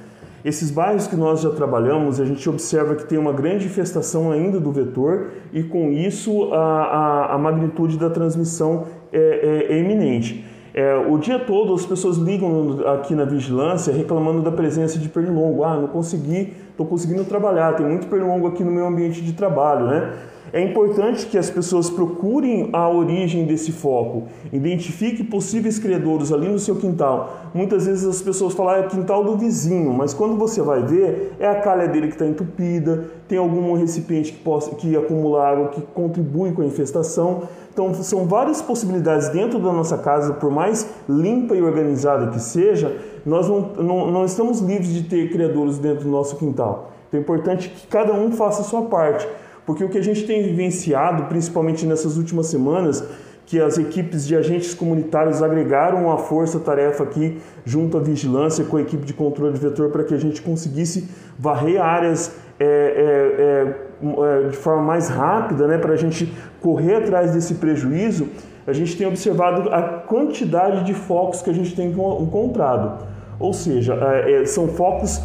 Esses 0.43 0.71
bairros 0.71 1.07
que 1.07 1.15
nós 1.15 1.39
já 1.39 1.51
trabalhamos, 1.51 2.19
a 2.19 2.25
gente 2.25 2.47
observa 2.49 2.95
que 2.95 3.05
tem 3.05 3.17
uma 3.17 3.31
grande 3.31 3.65
infestação 3.65 4.33
ainda 4.33 4.59
do 4.59 4.73
vetor 4.73 5.31
e 5.53 5.63
com 5.63 5.89
isso 5.89 6.53
a, 6.53 6.57
a, 6.57 7.35
a 7.35 7.37
magnitude 7.37 7.97
da 7.97 8.09
transmissão 8.09 8.87
é, 9.13 9.67
é, 9.69 9.73
é 9.73 9.79
iminente. 9.79 10.45
É, 10.73 10.95
o 10.95 11.17
dia 11.17 11.39
todo 11.39 11.73
as 11.73 11.85
pessoas 11.85 12.17
ligam 12.17 12.79
aqui 12.93 13.15
na 13.15 13.25
vigilância 13.25 13.93
reclamando 13.93 14.41
da 14.41 14.51
presença 14.51 14.99
de 14.99 15.09
pernilongo. 15.09 15.63
Ah, 15.63 15.75
não 15.75 15.87
consegui, 15.87 16.53
estou 16.71 16.85
conseguindo 16.85 17.23
trabalhar, 17.25 17.73
tem 17.73 17.85
muito 17.85 18.07
pernilongo 18.07 18.47
aqui 18.47 18.63
no 18.63 18.71
meu 18.71 18.85
ambiente 18.85 19.21
de 19.21 19.33
trabalho, 19.33 19.87
né? 19.87 20.13
É 20.51 20.61
importante 20.61 21.27
que 21.27 21.37
as 21.37 21.49
pessoas 21.49 21.91
procurem 21.91 22.69
a 22.73 22.89
origem 22.89 23.45
desse 23.45 23.71
foco, 23.71 24.23
identifique 24.51 25.23
possíveis 25.23 25.77
credores 25.77 26.31
ali 26.31 26.47
no 26.47 26.57
seu 26.57 26.75
quintal. 26.75 27.51
Muitas 27.53 27.85
vezes 27.85 28.03
as 28.03 28.21
pessoas 28.21 28.53
falam 28.53 28.73
ah, 28.73 28.77
é 28.77 28.81
o 28.81 28.89
quintal 28.89 29.23
do 29.23 29.37
vizinho, 29.37 29.93
mas 29.93 30.11
quando 30.11 30.35
você 30.37 30.61
vai 30.61 30.81
ver, 30.81 31.35
é 31.39 31.47
a 31.47 31.61
calha 31.61 31.87
dele 31.87 32.07
que 32.07 32.13
está 32.13 32.25
entupida, 32.25 33.05
tem 33.29 33.37
algum 33.37 33.73
recipiente 33.75 34.31
que, 34.31 34.39
possa, 34.39 34.71
que 34.75 34.97
acumula 34.97 35.47
água 35.47 35.67
que 35.67 35.81
contribui 35.93 36.51
com 36.51 36.63
a 36.63 36.65
infestação. 36.65 37.43
Então, 37.71 37.93
são 37.93 38.25
várias 38.25 38.59
possibilidades 38.59 39.29
dentro 39.29 39.59
da 39.59 39.71
nossa 39.71 39.99
casa, 39.99 40.33
por 40.33 40.49
mais 40.49 40.89
limpa 41.07 41.55
e 41.55 41.61
organizada 41.61 42.31
que 42.31 42.39
seja, 42.39 42.97
nós 43.23 43.47
não, 43.47 43.61
não, 43.61 44.11
não 44.11 44.25
estamos 44.25 44.59
livres 44.59 44.91
de 44.91 45.03
ter 45.03 45.31
criadores 45.31 45.77
dentro 45.77 46.05
do 46.05 46.09
nosso 46.09 46.37
quintal. 46.37 46.91
Então, 47.07 47.19
é 47.19 47.21
importante 47.21 47.69
que 47.69 47.85
cada 47.85 48.13
um 48.13 48.31
faça 48.31 48.61
a 48.61 48.65
sua 48.65 48.81
parte, 48.83 49.27
porque 49.63 49.83
o 49.83 49.89
que 49.89 49.99
a 49.99 50.03
gente 50.03 50.25
tem 50.25 50.41
vivenciado, 50.41 51.25
principalmente 51.25 51.85
nessas 51.85 52.17
últimas 52.17 52.47
semanas, 52.47 53.03
que 53.45 53.59
as 53.59 53.77
equipes 53.77 54.27
de 54.27 54.35
agentes 54.35 54.73
comunitários 54.73 55.41
agregaram 55.41 56.11
a 56.11 56.17
força-tarefa 56.17 57.03
aqui 57.03 57.39
junto 57.65 57.97
à 57.97 57.99
vigilância 57.99 58.63
com 58.65 58.77
a 58.77 58.81
equipe 58.81 59.05
de 59.05 59.13
controle 59.13 59.53
de 59.53 59.59
vetor 59.59 59.89
para 59.89 60.03
que 60.03 60.13
a 60.13 60.19
gente 60.19 60.41
conseguisse 60.41 61.09
varrer 61.37 61.81
áreas 61.81 62.31
é, 62.59 62.65
é, 62.65 64.05
é, 64.05 64.45
é, 64.45 64.49
de 64.49 64.57
forma 64.57 64.83
mais 64.83 65.07
rápida, 65.07 65.65
né, 65.65 65.77
para 65.77 65.93
a 65.93 65.95
gente 65.95 66.31
correr 66.61 66.95
atrás 66.95 67.31
desse 67.31 67.55
prejuízo, 67.55 68.27
a 68.67 68.73
gente 68.73 68.97
tem 68.97 69.07
observado 69.07 69.69
a 69.73 69.81
quantidade 69.81 70.83
de 70.83 70.93
focos 70.93 71.41
que 71.41 71.49
a 71.49 71.53
gente 71.53 71.75
tem 71.75 71.89
encontrado. 71.89 73.05
Ou 73.39 73.53
seja, 73.53 73.93
é, 73.95 74.45
são 74.45 74.67
focos 74.67 75.21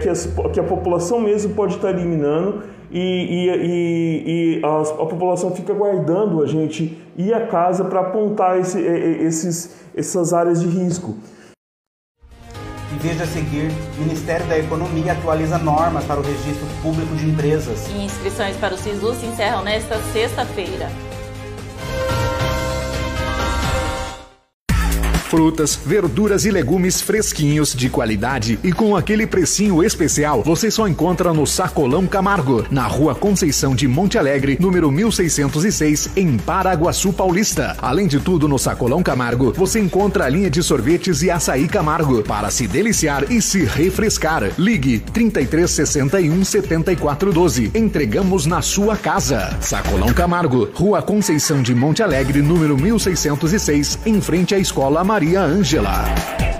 que, 0.00 0.08
as, 0.08 0.32
que, 0.52 0.60
a 0.60 0.62
população 0.62 1.20
mesmo 1.20 1.52
pode 1.54 1.74
estar 1.74 1.90
eliminando 1.90 2.62
e, 2.90 2.98
e, 3.00 3.50
e, 3.50 4.60
e 4.60 4.64
a, 4.64 4.80
a, 5.02 5.06
população 5.06 5.50
fica 5.50 5.74
guardando 5.74 6.42
a 6.42 6.46
gente 6.46 6.96
ir 7.16 7.34
à 7.34 7.46
casa 7.46 7.84
para 7.84 8.00
apontar 8.00 8.58
esse, 8.58 8.80
esses, 8.80 9.76
essas 9.94 10.32
áreas 10.32 10.62
de 10.62 10.68
risco. 10.68 11.16
Veja 13.00 13.22
a 13.22 13.26
seguir, 13.28 13.70
Ministério 13.96 14.44
da 14.46 14.58
Economia 14.58 15.12
atualiza 15.12 15.56
normas 15.56 16.04
para 16.04 16.18
o 16.18 16.22
registro 16.22 16.66
público 16.82 17.14
de 17.14 17.28
empresas. 17.28 17.86
E 17.88 18.04
inscrições 18.04 18.56
para 18.56 18.74
o 18.74 18.78
SISU 18.78 19.14
se 19.14 19.26
encerram 19.26 19.62
nesta 19.62 19.96
sexta-feira. 20.12 20.90
Frutas, 25.28 25.78
verduras 25.84 26.46
e 26.46 26.50
legumes 26.50 27.02
fresquinhos, 27.02 27.74
de 27.74 27.90
qualidade 27.90 28.58
e 28.64 28.72
com 28.72 28.96
aquele 28.96 29.26
precinho 29.26 29.84
especial, 29.84 30.42
você 30.42 30.70
só 30.70 30.88
encontra 30.88 31.34
no 31.34 31.46
Sacolão 31.46 32.06
Camargo, 32.06 32.64
na 32.70 32.86
rua 32.86 33.14
Conceição 33.14 33.74
de 33.74 33.86
Monte 33.86 34.16
Alegre, 34.16 34.56
número 34.58 34.90
1606, 34.90 36.12
em 36.16 36.38
Paraguaçu 36.38 37.12
Paulista. 37.12 37.76
Além 37.82 38.06
de 38.06 38.18
tudo, 38.18 38.48
no 38.48 38.58
Sacolão 38.58 39.02
Camargo, 39.02 39.52
você 39.52 39.78
encontra 39.78 40.24
a 40.24 40.28
linha 40.30 40.48
de 40.48 40.62
sorvetes 40.62 41.20
e 41.20 41.30
açaí 41.30 41.68
Camargo, 41.68 42.22
para 42.22 42.48
se 42.50 42.66
deliciar 42.66 43.30
e 43.30 43.42
se 43.42 43.66
refrescar. 43.66 44.50
Ligue 44.56 44.98
3361 44.98 46.42
7412. 46.42 47.70
Entregamos 47.74 48.46
na 48.46 48.62
sua 48.62 48.96
casa. 48.96 49.54
Sacolão 49.60 50.10
Camargo, 50.14 50.70
rua 50.72 51.02
Conceição 51.02 51.60
de 51.60 51.74
Monte 51.74 52.02
Alegre, 52.02 52.40
número 52.40 52.78
1606, 52.78 53.98
em 54.06 54.22
frente 54.22 54.54
à 54.54 54.58
Escola 54.58 55.04
Maria 55.04 55.17
Maria 55.18 55.40
Ângela. 55.42 56.57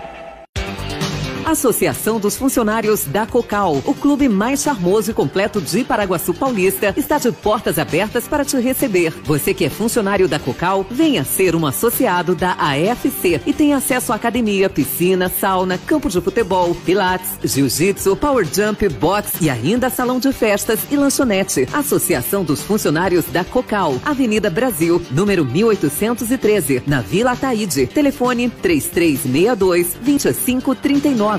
Associação 1.48 2.20
dos 2.20 2.36
Funcionários 2.36 3.04
da 3.04 3.26
Cocal, 3.26 3.80
o 3.86 3.94
clube 3.94 4.28
mais 4.28 4.60
charmoso 4.60 5.10
e 5.10 5.14
completo 5.14 5.62
de 5.62 5.82
Paraguaçu 5.82 6.34
Paulista, 6.34 6.92
está 6.94 7.16
de 7.16 7.32
portas 7.32 7.78
abertas 7.78 8.28
para 8.28 8.44
te 8.44 8.58
receber. 8.58 9.14
Você 9.24 9.54
que 9.54 9.64
é 9.64 9.70
funcionário 9.70 10.28
da 10.28 10.38
Cocal, 10.38 10.84
venha 10.90 11.24
ser 11.24 11.56
um 11.56 11.66
associado 11.66 12.34
da 12.34 12.52
AFC 12.52 13.40
e 13.46 13.54
tem 13.54 13.72
acesso 13.72 14.12
à 14.12 14.16
academia, 14.16 14.68
piscina, 14.68 15.30
sauna, 15.30 15.78
campo 15.78 16.10
de 16.10 16.20
futebol, 16.20 16.74
pilates, 16.84 17.38
jiu-jitsu, 17.42 18.14
power 18.14 18.46
jump, 18.46 18.86
box 18.90 19.40
e 19.40 19.48
ainda 19.48 19.88
salão 19.88 20.20
de 20.20 20.30
festas 20.34 20.80
e 20.90 20.96
lanchonete. 20.96 21.66
Associação 21.72 22.44
dos 22.44 22.60
Funcionários 22.60 23.24
da 23.24 23.42
Cocal, 23.42 23.94
Avenida 24.04 24.50
Brasil, 24.50 25.00
número 25.10 25.46
1813, 25.46 26.82
na 26.86 27.00
Vila 27.00 27.32
Ataíde. 27.32 27.86
Telefone 27.86 28.50
3362 28.50 29.94
2539. 29.94 31.37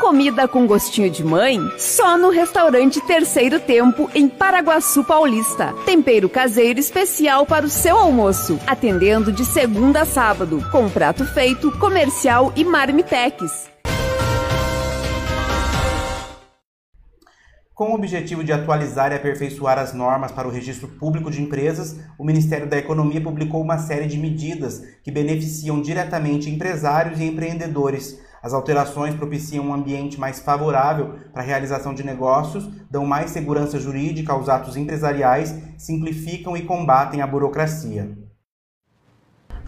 Comida 0.00 0.48
com 0.48 0.66
gostinho 0.66 1.08
de 1.08 1.22
mãe? 1.22 1.60
Só 1.78 2.18
no 2.18 2.30
restaurante 2.30 3.00
Terceiro 3.06 3.60
Tempo, 3.60 4.10
em 4.14 4.28
Paraguaçu 4.28 5.04
Paulista. 5.04 5.72
Tempero 5.86 6.28
caseiro 6.28 6.80
especial 6.80 7.46
para 7.46 7.64
o 7.64 7.70
seu 7.70 7.96
almoço. 7.96 8.58
Atendendo 8.66 9.30
de 9.32 9.44
segunda 9.44 10.02
a 10.02 10.04
sábado, 10.04 10.66
com 10.72 10.90
prato 10.90 11.24
feito, 11.24 11.70
comercial 11.78 12.52
e 12.56 12.64
marmitex. 12.64 13.69
Com 17.80 17.92
o 17.92 17.94
objetivo 17.94 18.44
de 18.44 18.52
atualizar 18.52 19.10
e 19.10 19.14
aperfeiçoar 19.14 19.78
as 19.78 19.94
normas 19.94 20.30
para 20.30 20.46
o 20.46 20.50
registro 20.50 20.86
público 20.86 21.30
de 21.30 21.40
empresas, 21.40 21.98
o 22.18 22.24
Ministério 22.26 22.68
da 22.68 22.76
Economia 22.76 23.22
publicou 23.22 23.62
uma 23.62 23.78
série 23.78 24.06
de 24.06 24.18
medidas 24.18 24.82
que 25.02 25.10
beneficiam 25.10 25.80
diretamente 25.80 26.50
empresários 26.50 27.18
e 27.18 27.24
empreendedores. 27.24 28.20
As 28.42 28.52
alterações 28.52 29.14
propiciam 29.14 29.64
um 29.64 29.72
ambiente 29.72 30.20
mais 30.20 30.40
favorável 30.40 31.14
para 31.32 31.40
a 31.40 31.46
realização 31.46 31.94
de 31.94 32.04
negócios, 32.04 32.68
dão 32.90 33.06
mais 33.06 33.30
segurança 33.30 33.80
jurídica 33.80 34.34
aos 34.34 34.50
atos 34.50 34.76
empresariais, 34.76 35.56
simplificam 35.78 36.54
e 36.58 36.66
combatem 36.66 37.22
a 37.22 37.26
burocracia. 37.26 38.14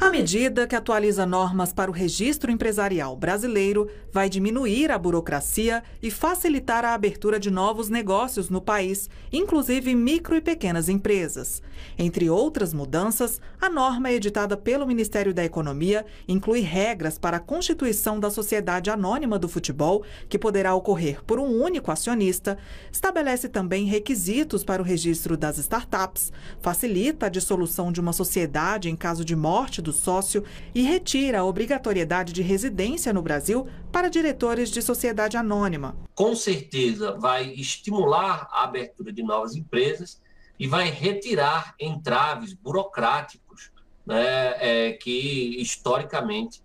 A 0.02 0.11
medida 0.11 0.66
que 0.66 0.75
atualiza 0.75 1.25
normas 1.25 1.73
para 1.73 1.88
o 1.88 1.94
registro 1.94 2.50
empresarial 2.50 3.14
brasileiro 3.16 3.88
vai 4.12 4.28
diminuir 4.28 4.90
a 4.90 4.99
burocracia 4.99 5.80
e 6.02 6.11
facilitar 6.11 6.85
a 6.85 6.92
abertura 6.92 7.38
de 7.38 7.52
novos 7.52 7.88
negócios 7.88 8.50
no 8.50 8.61
país, 8.61 9.09
inclusive 9.32 9.94
micro 9.94 10.35
e 10.35 10.40
pequenas 10.40 10.88
empresas. 10.88 11.62
Entre 11.97 12.28
outras 12.28 12.75
mudanças, 12.75 13.40
a 13.61 13.71
norma 13.71 14.11
editada 14.11 14.56
pelo 14.56 14.88
Ministério 14.88 15.32
da 15.32 15.44
Economia 15.44 16.04
inclui 16.26 16.61
regras 16.61 17.16
para 17.16 17.37
a 17.37 17.40
constituição 17.40 18.18
da 18.18 18.28
sociedade 18.28 18.90
anônima 18.90 19.38
do 19.38 19.49
futebol, 19.49 20.02
que 20.28 20.38
poderá 20.38 20.75
ocorrer 20.75 21.23
por 21.25 21.38
um 21.38 21.62
único 21.62 21.92
acionista, 21.92 22.59
estabelece 22.90 23.49
também 23.49 23.85
requisitos 23.85 24.64
para 24.64 24.82
o 24.82 24.85
registro 24.85 25.37
das 25.37 25.59
startups, 25.59 26.32
facilita 26.61 27.26
a 27.26 27.28
dissolução 27.28 27.92
de 27.92 28.00
uma 28.00 28.12
sociedade 28.12 28.90
em 28.90 28.97
caso 28.97 29.25
de 29.25 29.37
morte 29.37 29.80
do 29.80 29.92
do 29.93 29.99
sócio 29.99 30.43
e 30.75 30.83
retira 30.83 31.41
a 31.41 31.45
obrigatoriedade 31.45 32.33
de 32.33 32.43
residência 32.43 33.13
no 33.13 33.23
Brasil 33.23 33.69
para 33.93 34.09
diretores 34.09 34.71
de 34.71 34.81
sociedade 34.81 35.37
anônima. 35.37 35.95
Com 36.15 36.35
certeza 36.35 37.13
vai 37.13 37.53
estimular 37.53 38.49
a 38.51 38.65
abertura 38.65 39.13
de 39.13 39.23
novas 39.23 39.55
empresas 39.55 40.21
e 40.59 40.67
vai 40.67 40.89
retirar 40.91 41.75
entraves 41.79 42.55
burocráticos 42.55 43.71
né, 44.07 44.55
é, 44.59 44.93
que 44.93 45.61
historicamente 45.61 46.63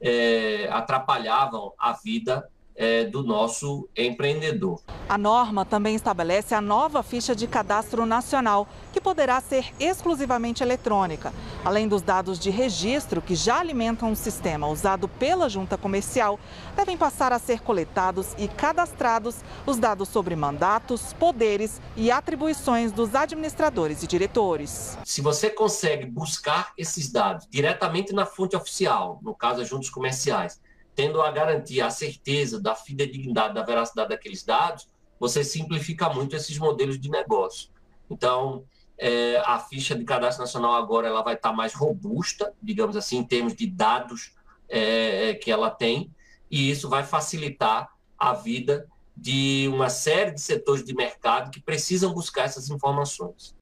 é, 0.00 0.68
atrapalhavam 0.70 1.72
a 1.78 1.92
vida 1.92 2.48
é, 2.76 3.04
do 3.04 3.22
nosso 3.22 3.88
empreendedor. 3.96 4.80
A 5.08 5.16
norma 5.16 5.64
também 5.64 5.94
estabelece 5.94 6.54
a 6.54 6.60
nova 6.60 7.02
ficha 7.02 7.34
de 7.34 7.46
cadastro 7.46 8.04
nacional, 8.04 8.68
que 8.92 9.00
poderá 9.00 9.40
ser 9.40 9.72
exclusivamente 9.80 10.62
eletrônica. 10.62 11.32
Além 11.64 11.88
dos 11.88 12.02
dados 12.02 12.38
de 12.38 12.50
registro, 12.50 13.22
que 13.22 13.34
já 13.34 13.60
alimentam 13.60 14.12
o 14.12 14.16
sistema 14.16 14.68
usado 14.68 15.08
pela 15.08 15.48
junta 15.48 15.76
comercial, 15.76 16.38
devem 16.76 16.96
passar 16.96 17.32
a 17.32 17.38
ser 17.38 17.60
coletados 17.60 18.34
e 18.38 18.46
cadastrados 18.46 19.36
os 19.64 19.78
dados 19.78 20.08
sobre 20.08 20.36
mandatos, 20.36 21.12
poderes 21.14 21.80
e 21.96 22.10
atribuições 22.10 22.92
dos 22.92 23.14
administradores 23.14 24.02
e 24.02 24.06
diretores. 24.06 24.98
Se 25.04 25.20
você 25.20 25.48
consegue 25.48 26.06
buscar 26.06 26.72
esses 26.76 27.10
dados 27.10 27.46
diretamente 27.50 28.12
na 28.12 28.26
fonte 28.26 28.56
oficial, 28.56 29.18
no 29.22 29.34
caso 29.34 29.62
as 29.62 29.68
juntas 29.68 29.88
comerciais, 29.88 30.60
tendo 30.96 31.20
a 31.20 31.30
garantia, 31.30 31.86
a 31.86 31.90
certeza 31.90 32.60
da 32.60 32.74
fidedignidade, 32.74 33.54
da 33.54 33.62
veracidade 33.62 34.08
daqueles 34.08 34.42
dados, 34.42 34.88
você 35.20 35.44
simplifica 35.44 36.08
muito 36.08 36.34
esses 36.34 36.58
modelos 36.58 36.98
de 36.98 37.10
negócio. 37.10 37.70
Então, 38.10 38.64
é, 38.98 39.36
a 39.44 39.58
ficha 39.58 39.94
de 39.94 40.04
cadastro 40.04 40.42
nacional 40.42 40.72
agora 40.72 41.06
ela 41.06 41.22
vai 41.22 41.34
estar 41.34 41.52
mais 41.52 41.74
robusta, 41.74 42.52
digamos 42.62 42.96
assim, 42.96 43.18
em 43.18 43.24
termos 43.24 43.54
de 43.54 43.66
dados 43.66 44.34
é, 44.68 45.34
que 45.34 45.50
ela 45.50 45.70
tem, 45.70 46.10
e 46.50 46.70
isso 46.70 46.88
vai 46.88 47.04
facilitar 47.04 47.90
a 48.18 48.32
vida 48.32 48.88
de 49.14 49.68
uma 49.72 49.90
série 49.90 50.30
de 50.30 50.40
setores 50.40 50.82
de 50.84 50.94
mercado 50.94 51.50
que 51.50 51.60
precisam 51.60 52.12
buscar 52.12 52.44
essas 52.44 52.70
informações. 52.70 53.54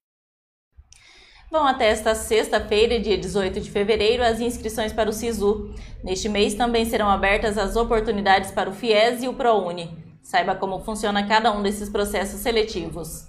Vão 1.54 1.68
até 1.68 1.87
esta 1.87 2.16
sexta-feira, 2.16 2.99
dia 2.99 3.16
18 3.16 3.61
de 3.61 3.70
fevereiro, 3.70 4.25
as 4.25 4.40
inscrições 4.40 4.92
para 4.92 5.08
o 5.08 5.12
SISU. 5.12 5.73
Neste 6.02 6.28
mês 6.28 6.54
também 6.54 6.84
serão 6.84 7.08
abertas 7.08 7.56
as 7.56 7.76
oportunidades 7.76 8.50
para 8.50 8.68
o 8.68 8.73
FIES 8.73 9.23
e 9.23 9.28
o 9.28 9.34
ProUni. 9.34 9.96
Saiba 10.20 10.56
como 10.56 10.80
funciona 10.80 11.25
cada 11.28 11.56
um 11.56 11.62
desses 11.62 11.88
processos 11.88 12.40
seletivos. 12.40 13.28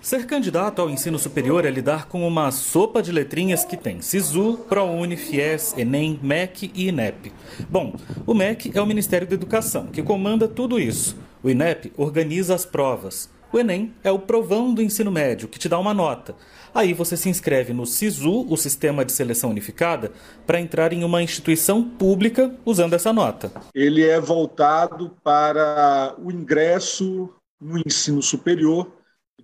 Ser 0.00 0.24
candidato 0.24 0.80
ao 0.80 0.88
ensino 0.88 1.18
superior 1.18 1.66
é 1.66 1.70
lidar 1.70 2.08
com 2.08 2.26
uma 2.26 2.50
sopa 2.50 3.02
de 3.02 3.12
letrinhas 3.12 3.62
que 3.62 3.76
tem 3.76 4.00
SISU, 4.00 4.60
ProUni, 4.66 5.18
FIES, 5.18 5.76
Enem, 5.76 6.18
MEC 6.22 6.72
e 6.74 6.88
INEP. 6.88 7.30
Bom, 7.68 7.94
o 8.26 8.32
MEC 8.32 8.72
é 8.74 8.80
o 8.80 8.86
Ministério 8.86 9.26
da 9.26 9.34
Educação, 9.34 9.88
que 9.88 10.02
comanda 10.02 10.48
tudo 10.48 10.80
isso. 10.80 11.14
O 11.42 11.50
INEP 11.50 11.92
organiza 11.98 12.54
as 12.54 12.64
provas. 12.64 13.28
O 13.50 13.58
Enem 13.58 13.94
é 14.04 14.10
o 14.10 14.18
provão 14.18 14.74
do 14.74 14.82
ensino 14.82 15.10
médio, 15.10 15.48
que 15.48 15.58
te 15.58 15.68
dá 15.68 15.78
uma 15.78 15.94
nota. 15.94 16.34
Aí 16.74 16.92
você 16.92 17.16
se 17.16 17.30
inscreve 17.30 17.72
no 17.72 17.86
SISU, 17.86 18.46
o 18.46 18.56
Sistema 18.56 19.04
de 19.04 19.12
Seleção 19.12 19.50
Unificada, 19.50 20.12
para 20.46 20.60
entrar 20.60 20.92
em 20.92 21.02
uma 21.02 21.22
instituição 21.22 21.82
pública 21.82 22.54
usando 22.64 22.92
essa 22.92 23.12
nota. 23.12 23.50
Ele 23.74 24.04
é 24.04 24.20
voltado 24.20 25.16
para 25.24 26.14
o 26.18 26.30
ingresso 26.30 27.34
no 27.58 27.78
ensino 27.78 28.22
superior 28.22 28.92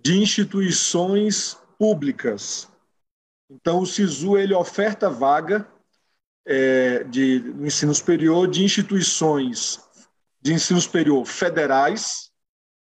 de 0.01 0.19
instituições 0.19 1.57
públicas. 1.79 2.69
Então, 3.49 3.79
o 3.79 3.85
SISU 3.87 4.37
ele 4.37 4.53
oferta 4.53 5.09
vaga 5.09 5.67
é, 6.45 7.03
de 7.05 7.39
no 7.39 7.65
ensino 7.65 7.93
superior 7.93 8.47
de 8.47 8.63
instituições 8.63 9.79
de 10.39 10.53
ensino 10.53 10.79
superior 10.79 11.25
federais, 11.25 12.29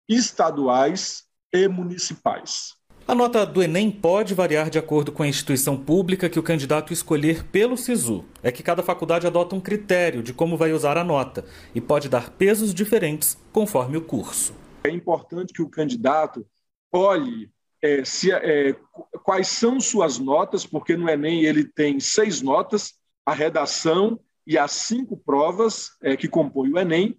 estaduais 0.09 1.23
e 1.53 1.67
municipais. 1.67 2.73
A 3.07 3.15
nota 3.15 3.45
do 3.45 3.63
Enem 3.63 3.89
pode 3.89 4.35
variar 4.35 4.69
de 4.69 4.77
acordo 4.77 5.11
com 5.11 5.23
a 5.23 5.27
instituição 5.27 5.75
pública 5.75 6.29
que 6.29 6.37
o 6.37 6.43
candidato 6.43 6.93
escolher 6.93 7.43
pelo 7.43 7.75
SISU. 7.75 8.23
É 8.43 8.51
que 8.51 8.61
cada 8.61 8.83
faculdade 8.83 9.25
adota 9.25 9.55
um 9.55 9.59
critério 9.61 10.21
de 10.21 10.31
como 10.31 10.55
vai 10.55 10.71
usar 10.71 10.95
a 10.95 11.03
nota 11.03 11.43
e 11.73 11.81
pode 11.81 12.07
dar 12.07 12.29
pesos 12.29 12.71
diferentes 12.71 13.35
conforme 13.51 13.97
o 13.97 14.01
curso. 14.01 14.53
É 14.83 14.91
importante 14.91 15.53
que 15.53 15.61
o 15.61 15.69
candidato 15.69 16.45
olhe 16.93 17.49
é, 17.81 18.03
se, 18.05 18.31
é, 18.31 18.75
quais 19.23 19.47
são 19.47 19.79
suas 19.79 20.19
notas, 20.19 20.65
porque 20.65 20.95
no 20.95 21.09
Enem 21.09 21.45
ele 21.45 21.63
tem 21.63 21.99
seis 21.99 22.41
notas, 22.41 22.93
a 23.25 23.33
redação 23.33 24.19
e 24.45 24.57
as 24.57 24.71
cinco 24.71 25.17
provas 25.17 25.91
é, 26.03 26.15
que 26.15 26.27
compõem 26.27 26.73
o 26.73 26.77
Enem. 26.77 27.17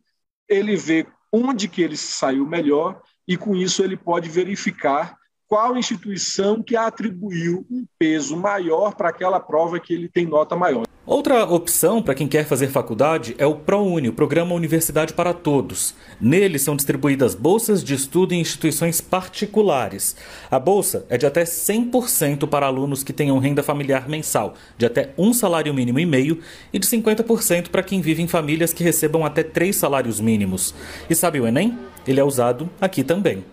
Ele 0.48 0.76
vê 0.76 1.06
onde 1.32 1.68
que 1.68 1.82
ele 1.82 1.96
saiu 1.96 2.46
melhor 2.46 3.00
e 3.26 3.36
com 3.36 3.54
isso 3.54 3.82
ele 3.82 3.96
pode 3.96 4.28
verificar 4.28 5.19
qual 5.50 5.76
instituição 5.76 6.62
que 6.62 6.76
atribuiu 6.76 7.66
um 7.68 7.84
peso 7.98 8.36
maior 8.36 8.94
para 8.94 9.08
aquela 9.08 9.40
prova 9.40 9.80
que 9.80 9.92
ele 9.92 10.08
tem 10.08 10.24
nota 10.24 10.54
maior. 10.54 10.84
Outra 11.04 11.44
opção 11.44 12.00
para 12.00 12.14
quem 12.14 12.28
quer 12.28 12.44
fazer 12.44 12.68
faculdade 12.68 13.34
é 13.36 13.44
o 13.44 13.56
ProUni, 13.56 14.10
o 14.10 14.12
Programa 14.12 14.54
Universidade 14.54 15.12
para 15.12 15.34
Todos. 15.34 15.92
Nele 16.20 16.56
são 16.56 16.76
distribuídas 16.76 17.34
bolsas 17.34 17.82
de 17.82 17.94
estudo 17.94 18.32
em 18.32 18.40
instituições 18.40 19.00
particulares. 19.00 20.14
A 20.48 20.60
bolsa 20.60 21.04
é 21.08 21.18
de 21.18 21.26
até 21.26 21.42
100% 21.42 22.46
para 22.48 22.66
alunos 22.66 23.02
que 23.02 23.12
tenham 23.12 23.40
renda 23.40 23.60
familiar 23.60 24.08
mensal 24.08 24.54
de 24.78 24.86
até 24.86 25.12
um 25.18 25.32
salário 25.32 25.74
mínimo 25.74 25.98
e 25.98 26.06
meio 26.06 26.38
e 26.72 26.78
de 26.78 26.86
50% 26.86 27.70
para 27.70 27.82
quem 27.82 28.00
vive 28.00 28.22
em 28.22 28.28
famílias 28.28 28.72
que 28.72 28.84
recebam 28.84 29.26
até 29.26 29.42
três 29.42 29.74
salários 29.74 30.20
mínimos. 30.20 30.72
E 31.08 31.14
sabe 31.16 31.40
o 31.40 31.46
Enem? 31.48 31.76
Ele 32.06 32.20
é 32.20 32.24
usado 32.24 32.70
aqui 32.80 33.02
também 33.02 33.44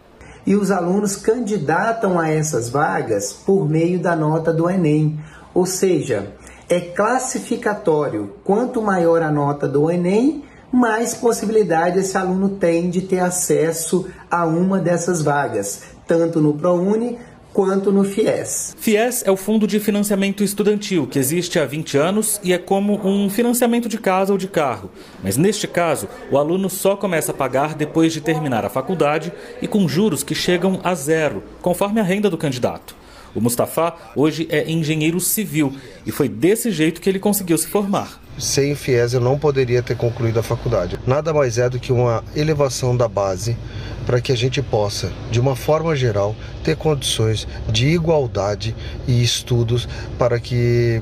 e 0.47 0.55
os 0.55 0.71
alunos 0.71 1.17
candidatam 1.17 2.17
a 2.17 2.29
essas 2.29 2.69
vagas 2.69 3.33
por 3.33 3.67
meio 3.69 3.99
da 3.99 4.15
nota 4.15 4.53
do 4.53 4.69
Enem. 4.69 5.19
Ou 5.53 5.65
seja, 5.65 6.31
é 6.69 6.79
classificatório. 6.79 8.31
Quanto 8.45 8.81
maior 8.81 9.21
a 9.21 9.29
nota 9.29 9.67
do 9.67 9.91
Enem, 9.91 10.45
mais 10.71 11.13
possibilidade 11.13 11.99
esse 11.99 12.17
aluno 12.17 12.47
tem 12.47 12.89
de 12.89 13.01
ter 13.01 13.19
acesso 13.19 14.07
a 14.31 14.45
uma 14.45 14.79
dessas 14.79 15.21
vagas, 15.21 15.81
tanto 16.07 16.39
no 16.39 16.53
ProUni 16.53 17.19
quanto 17.57 17.91
no 17.91 18.03
FIES. 18.03 18.75
FIES 18.79 19.23
é 19.25 19.31
o 19.31 19.35
Fundo 19.35 19.65
de 19.65 19.79
Financiamento 19.79 20.43
Estudantil, 20.43 21.07
que 21.07 21.17
existe 21.17 21.57
há 21.57 21.65
20 21.65 21.97
anos 21.97 22.39
e 22.43 22.53
é 22.53 22.57
como 22.59 23.03
um 23.03 23.31
financiamento 23.31 23.89
de 23.89 23.97
casa 23.97 24.31
ou 24.31 24.37
de 24.37 24.47
carro. 24.47 24.91
Mas 25.23 25.37
neste 25.37 25.67
caso, 25.67 26.07
o 26.29 26.37
aluno 26.37 26.69
só 26.69 26.95
começa 26.95 27.31
a 27.31 27.33
pagar 27.33 27.73
depois 27.73 28.13
de 28.13 28.21
terminar 28.21 28.63
a 28.63 28.69
faculdade 28.69 29.33
e 29.59 29.67
com 29.67 29.87
juros 29.87 30.21
que 30.21 30.35
chegam 30.35 30.79
a 30.83 30.93
zero, 30.93 31.41
conforme 31.59 31.99
a 31.99 32.03
renda 32.03 32.29
do 32.29 32.37
candidato. 32.37 32.95
O 33.35 33.41
Mustafa 33.41 33.93
hoje 34.15 34.47
é 34.49 34.69
engenheiro 34.69 35.19
civil 35.19 35.75
e 36.05 36.11
foi 36.11 36.27
desse 36.27 36.71
jeito 36.71 37.01
que 37.01 37.09
ele 37.09 37.19
conseguiu 37.19 37.57
se 37.57 37.67
formar. 37.67 38.21
Sem 38.37 38.75
FIES 38.75 39.13
eu 39.13 39.19
não 39.19 39.37
poderia 39.37 39.81
ter 39.81 39.97
concluído 39.97 40.39
a 40.39 40.43
faculdade. 40.43 40.99
Nada 41.07 41.33
mais 41.33 41.57
é 41.57 41.69
do 41.69 41.79
que 41.79 41.91
uma 41.91 42.23
elevação 42.35 42.95
da 42.95 43.07
base 43.07 43.57
para 44.05 44.21
que 44.21 44.31
a 44.31 44.37
gente 44.37 44.61
possa, 44.61 45.11
de 45.31 45.39
uma 45.39 45.55
forma 45.55 45.95
geral, 45.95 46.35
ter 46.63 46.77
condições 46.77 47.47
de 47.67 47.87
igualdade 47.87 48.75
e 49.07 49.21
estudos 49.21 49.87
para 50.17 50.39
que 50.39 51.01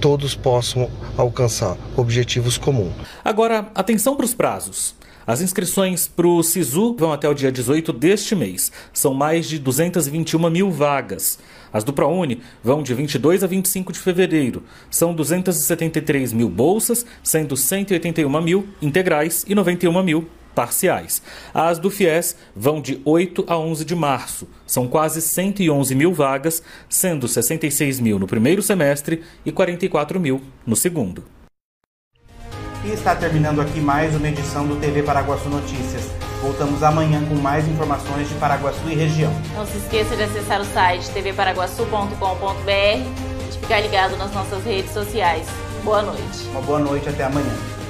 todos 0.00 0.34
possam 0.34 0.90
alcançar 1.16 1.76
objetivos 1.96 2.58
comuns. 2.58 2.92
Agora, 3.24 3.70
atenção 3.74 4.16
para 4.16 4.26
os 4.26 4.34
prazos. 4.34 4.94
As 5.26 5.40
inscrições 5.40 6.08
para 6.08 6.26
o 6.26 6.42
SISU 6.42 6.96
vão 6.98 7.12
até 7.12 7.28
o 7.28 7.34
dia 7.34 7.52
18 7.52 7.92
deste 7.92 8.34
mês. 8.34 8.72
São 8.92 9.14
mais 9.14 9.48
de 9.48 9.58
221 9.58 10.50
mil 10.50 10.70
vagas. 10.70 11.38
As 11.72 11.84
do 11.84 11.92
ProUni 11.92 12.40
vão 12.62 12.82
de 12.82 12.92
22 12.92 13.44
a 13.44 13.46
25 13.46 13.92
de 13.92 13.98
fevereiro. 13.98 14.62
São 14.90 15.14
273 15.14 16.32
mil 16.32 16.48
bolsas, 16.48 17.06
sendo 17.22 17.56
181 17.56 18.42
mil 18.42 18.68
integrais 18.80 19.44
e 19.48 19.54
91 19.54 20.02
mil 20.02 20.28
parciais. 20.54 21.22
As 21.54 21.78
do 21.78 21.90
FIES 21.90 22.36
vão 22.54 22.80
de 22.80 23.00
8 23.04 23.44
a 23.46 23.56
11 23.56 23.84
de 23.84 23.94
março. 23.94 24.48
São 24.66 24.86
quase 24.88 25.22
111 25.22 25.94
mil 25.94 26.12
vagas, 26.12 26.62
sendo 26.88 27.26
66 27.28 28.00
mil 28.00 28.18
no 28.18 28.26
primeiro 28.26 28.60
semestre 28.60 29.22
e 29.46 29.52
44 29.52 30.20
mil 30.20 30.42
no 30.66 30.76
segundo. 30.76 31.24
E 32.84 32.90
está 32.90 33.14
terminando 33.14 33.60
aqui 33.60 33.80
mais 33.80 34.12
uma 34.16 34.28
edição 34.28 34.66
do 34.66 34.74
TV 34.74 35.04
Paraguaçu 35.04 35.48
Notícias. 35.48 36.10
Voltamos 36.40 36.82
amanhã 36.82 37.24
com 37.28 37.36
mais 37.36 37.68
informações 37.68 38.28
de 38.28 38.34
Paraguaçu 38.34 38.88
e 38.88 38.94
região. 38.94 39.32
Não 39.54 39.64
se 39.64 39.76
esqueça 39.76 40.16
de 40.16 40.24
acessar 40.24 40.60
o 40.60 40.64
site 40.64 41.08
tvparaguaçu.com.br 41.10 42.68
e 42.68 43.50
de 43.52 43.58
ficar 43.58 43.80
ligado 43.80 44.16
nas 44.16 44.32
nossas 44.32 44.64
redes 44.64 44.92
sociais. 44.92 45.46
Boa 45.84 46.02
noite. 46.02 46.48
Uma 46.50 46.60
boa 46.62 46.80
noite, 46.80 47.08
até 47.08 47.22
amanhã. 47.22 47.81